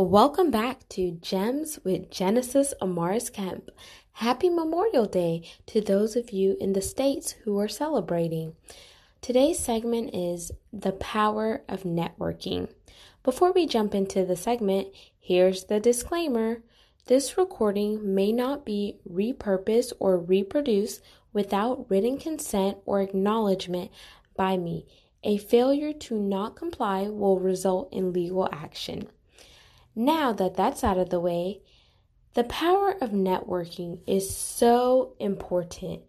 Welcome 0.00 0.52
back 0.52 0.88
to 0.90 1.10
Gems 1.10 1.80
with 1.82 2.08
Genesis 2.08 2.72
Amaris 2.80 3.32
Kemp. 3.32 3.68
Happy 4.12 4.48
Memorial 4.48 5.06
Day 5.06 5.42
to 5.66 5.80
those 5.80 6.14
of 6.14 6.30
you 6.30 6.56
in 6.60 6.72
the 6.72 6.80
States 6.80 7.32
who 7.42 7.58
are 7.58 7.66
celebrating. 7.66 8.54
Today's 9.20 9.58
segment 9.58 10.14
is 10.14 10.52
The 10.72 10.92
Power 10.92 11.64
of 11.68 11.82
Networking. 11.82 12.68
Before 13.24 13.50
we 13.50 13.66
jump 13.66 13.92
into 13.92 14.24
the 14.24 14.36
segment, 14.36 14.86
here's 15.18 15.64
the 15.64 15.80
disclaimer. 15.80 16.62
This 17.06 17.36
recording 17.36 18.14
may 18.14 18.30
not 18.30 18.64
be 18.64 18.98
repurposed 19.04 19.94
or 19.98 20.16
reproduced 20.16 21.00
without 21.32 21.90
written 21.90 22.18
consent 22.18 22.78
or 22.86 23.00
acknowledgement 23.00 23.90
by 24.36 24.58
me. 24.58 24.86
A 25.24 25.38
failure 25.38 25.92
to 25.92 26.14
not 26.16 26.54
comply 26.54 27.08
will 27.08 27.40
result 27.40 27.92
in 27.92 28.12
legal 28.12 28.48
action. 28.52 29.08
Now 29.98 30.32
that 30.34 30.54
that's 30.54 30.84
out 30.84 30.96
of 30.96 31.10
the 31.10 31.18
way, 31.18 31.60
the 32.34 32.44
power 32.44 32.92
of 33.00 33.10
networking 33.10 33.98
is 34.06 34.32
so 34.32 35.16
important. 35.18 36.02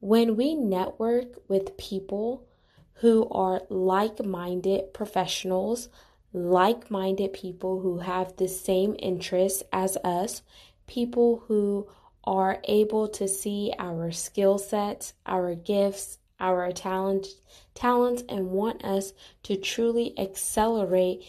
When 0.00 0.36
we 0.36 0.54
network 0.54 1.46
with 1.46 1.76
people 1.76 2.46
who 2.94 3.28
are 3.28 3.60
like 3.68 4.24
minded 4.24 4.94
professionals, 4.94 5.90
like 6.32 6.90
minded 6.90 7.34
people 7.34 7.80
who 7.80 7.98
have 7.98 8.38
the 8.38 8.48
same 8.48 8.96
interests 8.98 9.64
as 9.70 9.98
us, 9.98 10.40
people 10.86 11.42
who 11.46 11.88
are 12.24 12.62
able 12.64 13.06
to 13.08 13.28
see 13.28 13.70
our 13.78 14.10
skill 14.12 14.56
sets, 14.56 15.12
our 15.26 15.54
gifts, 15.54 16.16
our 16.40 16.72
talent, 16.72 17.26
talents, 17.74 18.22
and 18.30 18.50
want 18.50 18.82
us 18.82 19.12
to 19.42 19.56
truly 19.56 20.18
accelerate 20.18 21.22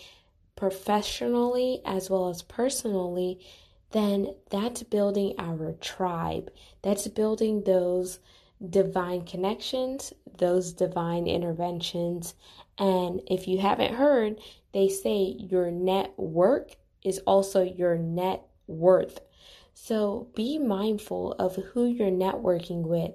professionally 0.56 1.82
as 1.86 2.10
well 2.10 2.30
as 2.30 2.42
personally, 2.42 3.40
then 3.92 4.34
that's 4.50 4.84
building 4.84 5.36
our 5.38 5.74
tribe. 5.74 6.52
That's 6.82 7.08
building 7.08 7.64
those 7.64 8.20
divine 8.70 9.26
connections, 9.26 10.14
those 10.38 10.74
divine 10.74 11.28
interventions. 11.28 12.36
And 12.78 13.22
if 13.28 13.48
you 13.48 13.60
haven't 13.60 13.96
heard, 13.96 14.40
they 14.74 14.88
say 14.88 15.36
your 15.38 15.72
network 15.72 16.76
is 17.04 17.20
also 17.20 17.64
your 17.64 17.98
net 17.98 18.44
worth. 18.68 19.20
So 19.74 20.28
be 20.36 20.58
mindful 20.58 21.34
of 21.34 21.56
who 21.56 21.86
you're 21.86 22.12
networking 22.12 22.84
with. 22.84 23.12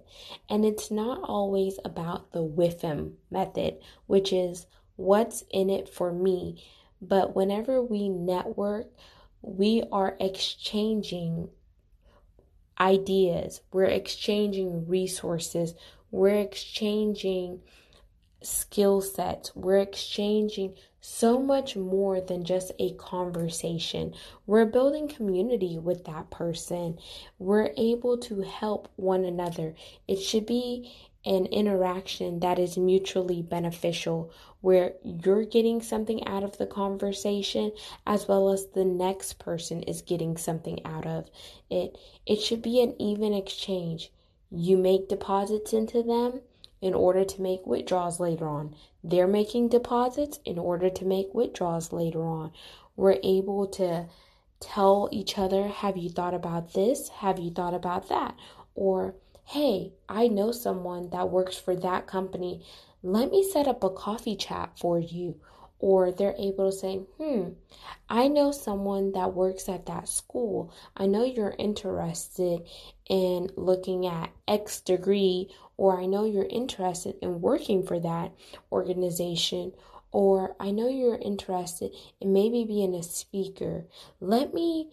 And 0.48 0.64
it's 0.64 0.90
not 0.90 1.20
always 1.22 1.78
about 1.84 2.32
the 2.32 2.44
WIFM 2.44 3.12
method, 3.30 3.78
which 4.06 4.32
is 4.32 4.66
what's 4.96 5.44
in 5.50 5.70
it 5.70 5.88
for 5.88 6.12
me. 6.12 6.64
But 7.00 7.36
whenever 7.36 7.82
we 7.82 8.08
network, 8.08 8.88
we 9.42 9.84
are 9.92 10.16
exchanging 10.18 11.50
ideas, 12.78 13.60
we're 13.72 13.84
exchanging 13.84 14.86
resources, 14.86 15.74
we're 16.10 16.40
exchanging 16.40 17.60
skill 18.42 19.00
sets, 19.00 19.54
we're 19.54 19.78
exchanging 19.78 20.74
so 21.00 21.40
much 21.40 21.76
more 21.76 22.20
than 22.20 22.44
just 22.44 22.72
a 22.80 22.92
conversation. 22.94 24.12
We're 24.44 24.64
building 24.64 25.06
community 25.06 25.78
with 25.78 26.04
that 26.06 26.30
person. 26.30 26.98
We're 27.38 27.70
able 27.76 28.18
to 28.18 28.40
help 28.40 28.88
one 28.96 29.24
another. 29.24 29.74
It 30.08 30.16
should 30.16 30.46
be 30.46 30.92
an 31.26 31.46
interaction 31.46 32.40
that 32.40 32.58
is 32.58 32.78
mutually 32.78 33.42
beneficial 33.42 34.30
where 34.60 34.94
you're 35.02 35.44
getting 35.44 35.82
something 35.82 36.26
out 36.26 36.44
of 36.44 36.56
the 36.56 36.66
conversation 36.66 37.72
as 38.06 38.28
well 38.28 38.48
as 38.50 38.68
the 38.68 38.84
next 38.84 39.38
person 39.38 39.82
is 39.82 40.02
getting 40.02 40.36
something 40.36 40.80
out 40.84 41.06
of 41.06 41.28
it. 41.68 41.98
It 42.24 42.40
should 42.40 42.62
be 42.62 42.80
an 42.80 42.94
even 43.00 43.34
exchange. 43.34 44.12
You 44.50 44.76
make 44.76 45.08
deposits 45.08 45.72
into 45.72 46.02
them 46.02 46.40
in 46.80 46.94
order 46.94 47.24
to 47.24 47.42
make 47.42 47.66
withdrawals 47.66 48.20
later 48.20 48.48
on. 48.48 48.74
They're 49.02 49.26
making 49.26 49.68
deposits 49.68 50.38
in 50.44 50.58
order 50.58 50.88
to 50.90 51.04
make 51.04 51.34
withdrawals 51.34 51.92
later 51.92 52.24
on. 52.24 52.52
We're 52.96 53.18
able 53.22 53.66
to 53.68 54.06
tell 54.60 55.08
each 55.12 55.38
other 55.38 55.68
have 55.68 55.96
you 55.96 56.08
thought 56.08 56.34
about 56.34 56.72
this? 56.72 57.08
Have 57.08 57.38
you 57.38 57.50
thought 57.50 57.74
about 57.74 58.08
that? 58.08 58.36
Or 58.74 59.14
hey, 59.46 59.92
I 60.08 60.26
know 60.26 60.50
someone 60.50 61.10
that 61.10 61.30
works 61.30 61.56
for 61.56 61.76
that 61.76 62.08
company. 62.08 62.66
Let 63.02 63.30
me 63.30 63.48
set 63.48 63.68
up 63.68 63.84
a 63.84 63.90
coffee 63.90 64.34
chat 64.34 64.76
for 64.76 64.98
you. 64.98 65.40
Or 65.78 66.10
they're 66.10 66.34
able 66.38 66.70
to 66.70 66.76
say, 66.76 66.96
hmm, 67.18 67.50
I 68.08 68.28
know 68.28 68.50
someone 68.50 69.12
that 69.12 69.34
works 69.34 69.68
at 69.68 69.86
that 69.86 70.08
school. 70.08 70.72
I 70.96 71.06
know 71.06 71.22
you're 71.22 71.54
interested 71.58 72.62
in 73.08 73.50
looking 73.56 74.06
at 74.06 74.32
X 74.48 74.80
degree, 74.80 75.54
or 75.76 76.00
I 76.00 76.06
know 76.06 76.24
you're 76.24 76.46
interested 76.46 77.14
in 77.22 77.40
working 77.40 77.86
for 77.86 78.00
that 78.00 78.32
organization, 78.72 79.72
or 80.10 80.56
I 80.58 80.70
know 80.70 80.88
you're 80.88 81.18
interested 81.18 81.92
in 82.20 82.32
maybe 82.32 82.64
being 82.64 82.94
a 82.94 83.02
speaker. 83.02 83.84
Let 84.18 84.54
me 84.54 84.90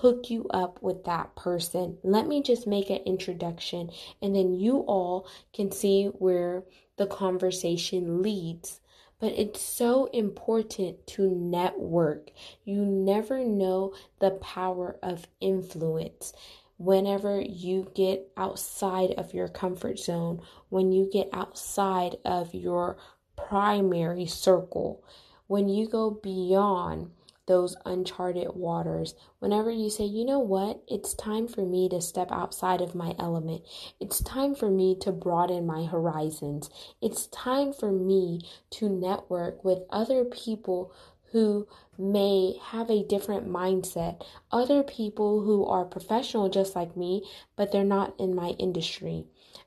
hook 0.00 0.28
you 0.28 0.46
up 0.50 0.82
with 0.82 1.04
that 1.04 1.34
person. 1.36 1.96
Let 2.02 2.26
me 2.26 2.42
just 2.42 2.66
make 2.66 2.90
an 2.90 3.00
introduction, 3.06 3.90
and 4.20 4.36
then 4.36 4.52
you 4.52 4.80
all 4.80 5.26
can 5.54 5.72
see 5.72 6.06
where 6.06 6.64
the 6.96 7.06
conversation 7.06 8.22
leads. 8.22 8.80
But 9.18 9.32
it's 9.32 9.62
so 9.62 10.06
important 10.12 11.06
to 11.08 11.30
network. 11.30 12.30
You 12.64 12.84
never 12.84 13.42
know 13.42 13.94
the 14.18 14.32
power 14.32 14.98
of 15.02 15.26
influence. 15.40 16.34
Whenever 16.76 17.40
you 17.40 17.90
get 17.94 18.30
outside 18.36 19.12
of 19.12 19.32
your 19.32 19.48
comfort 19.48 19.98
zone, 19.98 20.42
when 20.68 20.92
you 20.92 21.08
get 21.10 21.30
outside 21.32 22.16
of 22.26 22.52
your 22.52 22.98
primary 23.34 24.26
circle, 24.26 25.02
when 25.46 25.70
you 25.70 25.88
go 25.88 26.10
beyond 26.10 27.12
those 27.46 27.76
uncharted 27.84 28.48
waters. 28.54 29.14
Whenever 29.38 29.70
you 29.70 29.88
say, 29.88 30.04
you 30.04 30.24
know 30.24 30.38
what, 30.38 30.82
it's 30.88 31.14
time 31.14 31.46
for 31.48 31.64
me 31.64 31.88
to 31.88 32.00
step 32.00 32.30
outside 32.30 32.80
of 32.80 32.94
my 32.94 33.14
element. 33.18 33.62
It's 34.00 34.20
time 34.20 34.54
for 34.54 34.70
me 34.70 34.96
to 35.00 35.12
broaden 35.12 35.66
my 35.66 35.84
horizons. 35.84 36.70
It's 37.00 37.28
time 37.28 37.72
for 37.72 37.92
me 37.92 38.40
to 38.70 38.88
network 38.88 39.64
with 39.64 39.84
other 39.90 40.24
people 40.24 40.92
who 41.32 41.66
may 41.98 42.54
have 42.62 42.88
a 42.90 43.04
different 43.04 43.48
mindset, 43.48 44.24
other 44.50 44.82
people 44.82 45.42
who 45.42 45.66
are 45.66 45.84
professional 45.84 46.48
just 46.48 46.74
like 46.76 46.96
me, 46.96 47.22
but 47.56 47.72
they're 47.72 47.84
not 47.84 48.14
in 48.18 48.34
my 48.34 48.50
industry, 48.58 49.26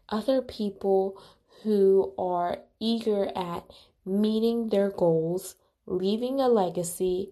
other 0.09 0.41
people 0.41 1.22
who 1.63 2.13
are 2.18 2.59
eager 2.79 3.31
at 3.35 3.63
meeting 4.06 4.69
their 4.69 4.89
goals, 4.89 5.56
leaving 5.85 6.39
a 6.39 6.47
legacy, 6.47 7.31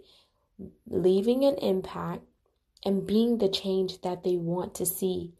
leaving 0.88 1.44
an 1.44 1.56
impact, 1.56 2.23
and 2.85 3.07
being 3.07 3.38
the 3.38 3.50
change 3.50 4.01
that 4.01 4.23
they 4.23 4.38
want 4.38 4.75
to 4.75 4.85
see. 4.85 5.34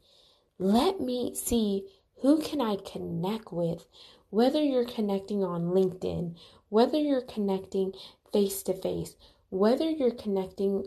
Let 0.58 1.00
me 1.00 1.34
see 1.34 1.86
who 2.20 2.40
can 2.42 2.60
I 2.60 2.76
connect 2.76 3.52
with, 3.52 3.86
whether 4.30 4.62
you're 4.62 4.84
connecting 4.84 5.44
on 5.44 5.70
LinkedIn, 5.70 6.36
whether 6.68 6.98
you're 6.98 7.22
connecting 7.22 7.94
face 8.32 8.62
to 8.64 8.74
face, 8.74 9.14
whether 9.50 9.88
you're 9.88 10.10
connecting 10.10 10.86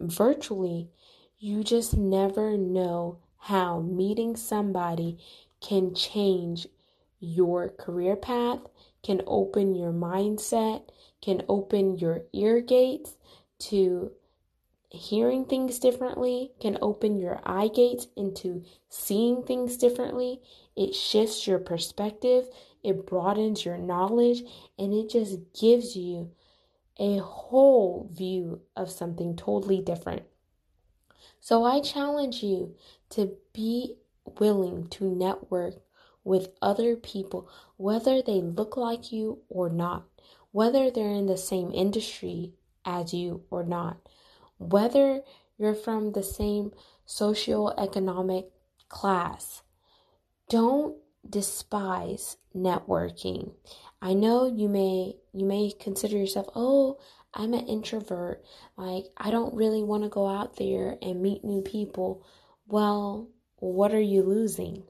virtually, 0.00 0.90
you 1.38 1.62
just 1.62 1.96
never 1.96 2.56
know 2.56 3.18
how 3.38 3.80
meeting 3.80 4.36
somebody 4.36 5.18
can 5.60 5.94
change 5.94 6.66
your 7.20 7.68
career 7.68 8.16
path, 8.16 8.60
can 9.02 9.22
open 9.26 9.74
your 9.74 9.92
mindset, 9.92 10.82
can 11.22 11.42
open 11.48 11.96
your 11.96 12.22
ear 12.32 12.60
gates, 12.60 13.16
to 13.70 14.12
hearing 14.90 15.44
things 15.44 15.78
differently 15.78 16.52
can 16.60 16.78
open 16.80 17.18
your 17.18 17.40
eye 17.44 17.68
gates 17.68 18.06
into 18.16 18.64
seeing 18.88 19.42
things 19.42 19.76
differently. 19.76 20.40
It 20.76 20.94
shifts 20.94 21.46
your 21.46 21.58
perspective, 21.58 22.46
it 22.82 23.06
broadens 23.06 23.64
your 23.64 23.78
knowledge, 23.78 24.42
and 24.78 24.92
it 24.92 25.10
just 25.10 25.38
gives 25.58 25.96
you 25.96 26.30
a 26.98 27.18
whole 27.18 28.08
view 28.12 28.60
of 28.76 28.90
something 28.90 29.34
totally 29.36 29.80
different. 29.80 30.22
So 31.40 31.64
I 31.64 31.80
challenge 31.80 32.42
you 32.42 32.76
to 33.10 33.36
be 33.52 33.96
willing 34.38 34.88
to 34.88 35.04
network 35.04 35.74
with 36.22 36.48
other 36.62 36.96
people, 36.96 37.48
whether 37.76 38.22
they 38.22 38.40
look 38.40 38.76
like 38.76 39.12
you 39.12 39.40
or 39.48 39.68
not, 39.68 40.04
whether 40.52 40.90
they're 40.90 41.08
in 41.08 41.26
the 41.26 41.36
same 41.36 41.72
industry 41.72 42.52
as 42.84 43.14
you 43.14 43.42
or 43.50 43.64
not. 43.64 43.98
Whether 44.58 45.22
you're 45.58 45.74
from 45.74 46.12
the 46.12 46.22
same 46.22 46.72
socioeconomic 47.06 48.46
class, 48.88 49.62
don't 50.48 50.96
despise 51.28 52.36
networking. 52.54 53.52
I 54.00 54.12
know 54.14 54.46
you 54.46 54.68
may 54.68 55.16
you 55.32 55.46
may 55.46 55.72
consider 55.72 56.16
yourself, 56.16 56.48
"Oh, 56.54 56.98
I'm 57.36 57.52
an 57.52 57.66
introvert. 57.66 58.44
Like, 58.76 59.06
I 59.16 59.30
don't 59.30 59.54
really 59.54 59.82
want 59.82 60.04
to 60.04 60.08
go 60.08 60.28
out 60.28 60.56
there 60.56 60.96
and 61.02 61.20
meet 61.20 61.44
new 61.44 61.62
people. 61.62 62.24
Well, 62.68 63.28
what 63.56 63.92
are 63.92 64.00
you 64.00 64.22
losing? 64.22 64.84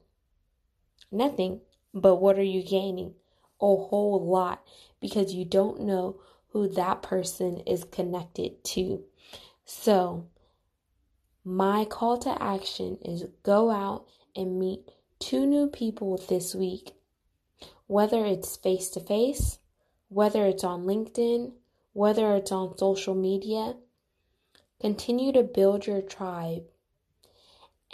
Nothing. 1.11 1.61
But 1.93 2.17
what 2.17 2.37
are 2.37 2.43
you 2.43 2.61
gaining? 2.61 3.15
A 3.61 3.65
whole 3.65 4.23
lot 4.29 4.61
because 4.99 5.33
you 5.33 5.45
don't 5.45 5.81
know 5.81 6.19
who 6.55 6.69
that 6.69 7.01
person 7.01 7.59
is 7.67 7.83
connected 7.91 8.63
to. 8.63 9.03
So, 9.65 10.27
my 11.43 11.83
call 11.83 12.17
to 12.19 12.41
action 12.41 12.97
is 13.03 13.25
go 13.43 13.69
out 13.69 14.05
and 14.37 14.57
meet 14.57 14.89
two 15.19 15.45
new 15.45 15.67
people 15.67 16.17
this 16.29 16.55
week, 16.55 16.93
whether 17.87 18.25
it's 18.25 18.55
face 18.55 18.89
to 18.91 19.01
face, 19.01 19.59
whether 20.07 20.45
it's 20.45 20.63
on 20.63 20.85
LinkedIn, 20.85 21.51
whether 21.91 22.33
it's 22.37 22.53
on 22.53 22.77
social 22.77 23.15
media. 23.15 23.75
Continue 24.79 25.33
to 25.33 25.43
build 25.43 25.85
your 25.85 26.01
tribe 26.01 26.63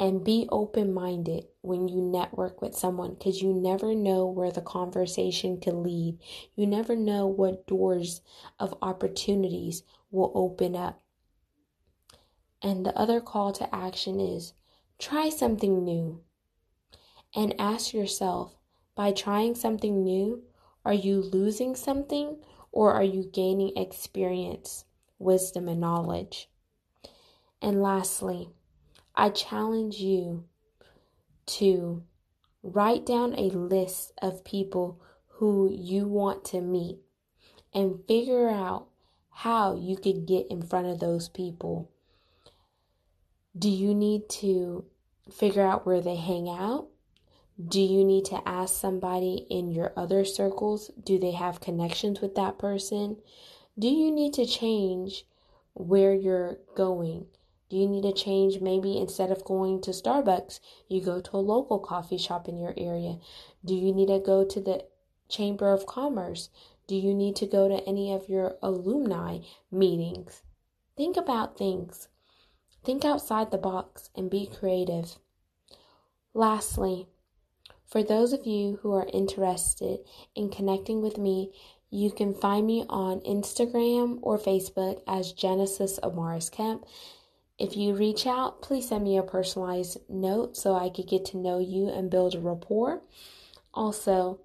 and 0.02 0.24
be 0.24 0.48
open 0.50 0.92
minded 0.92 1.46
when 1.62 1.88
you 1.88 2.02
network 2.02 2.60
with 2.60 2.76
someone 2.76 3.14
because 3.14 3.40
you 3.40 3.54
never 3.54 3.94
know 3.94 4.26
where 4.26 4.50
the 4.52 4.62
conversation 4.62 5.62
could 5.62 5.76
lead. 5.76 6.18
You 6.56 6.66
never 6.66 6.96
know 6.96 7.28
what 7.28 7.68
doors 7.68 8.22
of 8.60 8.74
opportunities 8.82 9.84
will 10.10 10.32
open 10.34 10.76
up. 10.76 11.04
And 12.64 12.84
the 12.84 12.98
other 12.98 13.22
call 13.22 13.52
to 13.54 13.76
action 13.76 14.20
is 14.20 14.54
try 14.98 15.30
something 15.30 15.84
new 15.84 16.22
and 17.36 17.54
ask 17.60 17.94
yourself 17.94 18.56
by 18.96 19.12
trying 19.12 19.54
something 19.54 20.04
new, 20.04 20.42
are 20.84 20.96
you 20.96 21.22
losing 21.22 21.76
something 21.76 22.40
or 22.72 22.92
are 22.92 23.04
you 23.04 23.30
gaining 23.32 23.78
experience, 23.78 24.84
wisdom, 25.20 25.68
and 25.68 25.80
knowledge? 25.80 26.50
And 27.62 27.84
lastly, 27.84 28.50
I 29.16 29.30
challenge 29.30 29.98
you 29.98 30.46
to 31.48 32.04
write 32.64 33.06
down 33.06 33.34
a 33.36 33.50
list 33.50 34.14
of 34.22 34.44
people 34.44 35.02
who 35.28 35.70
you 35.72 36.08
want 36.08 36.46
to 36.46 36.62
meet 36.62 37.00
and 37.74 38.06
figure 38.08 38.50
out 38.50 38.88
how 39.30 39.76
you 39.76 39.98
could 39.98 40.26
get 40.26 40.48
in 40.50 40.62
front 40.62 40.88
of 40.88 41.00
those 41.00 41.30
people 41.30 41.90
do 43.58 43.70
you 43.70 43.94
need 43.94 44.30
to 44.30 44.86
figure 45.30 45.66
out 45.66 45.86
where 45.86 46.00
they 46.00 46.16
hang 46.16 46.48
out? 46.48 46.88
Do 47.62 47.82
you 47.82 48.06
need 48.06 48.26
to 48.26 48.42
ask 48.48 48.80
somebody 48.80 49.46
in 49.50 49.72
your 49.72 49.92
other 49.98 50.24
circles? 50.24 50.90
Do 51.04 51.20
they 51.20 51.32
have 51.32 51.60
connections 51.60 52.22
with 52.22 52.36
that 52.36 52.58
person? 52.58 53.18
Do 53.78 53.90
you 53.90 54.10
need 54.10 54.34
to 54.36 54.46
change 54.46 55.26
where 55.74 56.14
you're 56.14 56.60
going? 56.76 57.28
Do 57.72 57.78
you 57.78 57.88
need 57.88 58.04
to 58.04 58.12
change 58.12 58.60
maybe 58.60 58.98
instead 58.98 59.32
of 59.32 59.46
going 59.46 59.80
to 59.84 59.92
Starbucks, 59.92 60.60
you 60.90 61.00
go 61.00 61.22
to 61.22 61.38
a 61.38 61.38
local 61.38 61.80
coffee 61.80 62.18
shop 62.18 62.50
in 62.50 62.58
your 62.58 62.74
area? 62.76 63.18
Do 63.64 63.74
you 63.74 63.94
need 63.94 64.10
to 64.10 64.20
go 64.20 64.44
to 64.44 64.60
the 64.60 64.84
Chamber 65.30 65.72
of 65.72 65.86
Commerce? 65.86 66.50
Do 66.86 66.98
you 66.98 67.14
need 67.14 67.38
to 67.38 67.46
go 67.46 67.70
to 67.70 67.82
any 67.88 68.12
of 68.12 68.28
your 68.28 68.58
alumni 68.62 69.38
meetings? 69.72 70.42
Think 70.98 71.16
about 71.16 71.58
things. 71.58 72.10
Think 72.84 73.06
outside 73.06 73.52
the 73.52 73.58
box 73.58 74.10
and 74.18 74.30
be 74.30 74.48
creative. 74.48 75.18
Lastly, 76.34 77.08
for 77.88 78.04
those 78.04 78.34
of 78.34 78.46
you 78.46 78.80
who 78.82 78.92
are 78.92 79.08
interested 79.14 80.00
in 80.36 80.50
connecting 80.50 81.02
with 81.02 81.18
me, 81.18 81.54
you 81.90 82.12
can 82.12 82.34
find 82.34 82.68
me 82.68 82.84
on 82.90 83.22
Instagram 83.22 84.20
or 84.22 84.38
Facebook 84.38 85.02
as 85.08 85.32
Genesis 85.32 86.02
Amaris 86.04 86.52
Kemp. 86.52 86.84
If 87.58 87.78
you 87.78 87.94
reach 87.94 88.26
out, 88.26 88.62
please 88.62 88.90
send 88.90 89.04
me 89.04 89.18
a 89.18 89.24
personalized 89.24 89.98
note 90.10 90.58
so 90.58 90.76
I 90.76 90.90
could 90.90 91.08
get 91.08 91.26
to 91.26 91.38
know 91.38 91.60
you 91.60 91.90
and 91.90 92.10
build 92.10 92.36
a 92.36 92.40
rapport. 92.40 93.02
Also, 93.74 94.40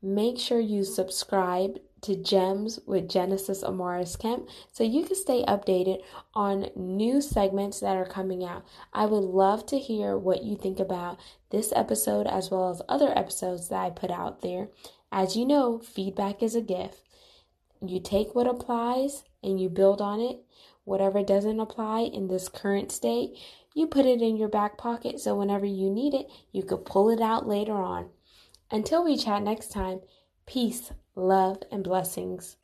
make 0.00 0.38
sure 0.38 0.58
you 0.58 0.84
subscribe 0.84 1.78
to 2.02 2.16
Gems 2.16 2.80
with 2.84 3.08
Genesis 3.08 3.62
Amaris 3.62 4.18
Kemp 4.18 4.48
so 4.72 4.82
you 4.82 5.04
can 5.04 5.14
stay 5.14 5.44
updated 5.44 6.02
on 6.34 6.70
new 6.74 7.20
segments 7.20 7.78
that 7.80 7.96
are 7.96 8.04
coming 8.04 8.44
out. 8.44 8.64
I 8.92 9.06
would 9.06 9.22
love 9.22 9.64
to 9.66 9.78
hear 9.78 10.18
what 10.18 10.42
you 10.42 10.56
think 10.56 10.80
about 10.80 11.20
this 11.50 11.72
episode 11.76 12.26
as 12.26 12.50
well 12.50 12.70
as 12.70 12.82
other 12.88 13.16
episodes 13.16 13.68
that 13.68 13.78
I 13.78 13.90
put 13.90 14.10
out 14.10 14.42
there. 14.42 14.68
As 15.12 15.36
you 15.36 15.46
know, 15.46 15.78
feedback 15.78 16.42
is 16.42 16.56
a 16.56 16.60
gift. 16.60 16.98
You 17.80 18.00
take 18.00 18.34
what 18.34 18.46
applies 18.46 19.22
and 19.42 19.60
you 19.60 19.68
build 19.68 20.00
on 20.00 20.20
it. 20.20 20.40
Whatever 20.84 21.22
doesn't 21.22 21.60
apply 21.60 22.00
in 22.00 22.28
this 22.28 22.48
current 22.48 22.90
state, 22.92 23.38
you 23.74 23.86
put 23.86 24.06
it 24.06 24.20
in 24.20 24.36
your 24.36 24.48
back 24.48 24.76
pocket 24.76 25.20
so 25.20 25.34
whenever 25.34 25.66
you 25.66 25.90
need 25.90 26.14
it, 26.14 26.26
you 26.50 26.62
could 26.62 26.84
pull 26.84 27.10
it 27.10 27.20
out 27.20 27.46
later 27.46 27.74
on. 27.74 28.10
Until 28.70 29.04
we 29.04 29.16
chat 29.16 29.42
next 29.42 29.70
time, 29.70 30.00
peace 30.46 30.92
love, 31.14 31.58
and 31.70 31.84
blessings. 31.84 32.56